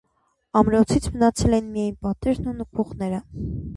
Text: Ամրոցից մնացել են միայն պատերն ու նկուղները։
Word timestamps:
Ամրոցից 0.61 1.09
մնացել 1.17 1.55
են 1.59 1.67
միայն 1.75 1.99
պատերն 2.07 2.51
ու 2.53 2.55
նկուղները։ 2.63 3.21